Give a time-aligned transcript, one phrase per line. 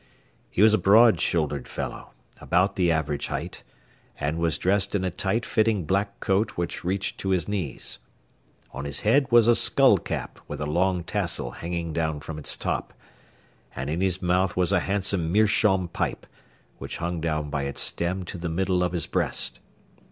[0.49, 2.09] He was a broad shouldered fellow,
[2.39, 3.61] about the average height,
[4.19, 7.99] and was dressed in a tight fitting black coat which reached to his knees.
[8.71, 12.57] On his head was a skull cap with a long tassel hanging down from its
[12.57, 12.95] top,
[13.75, 16.25] and in his mouth was a handsome meerschaum pipe,
[16.79, 19.59] which hung down by its stem to the middle of his breast.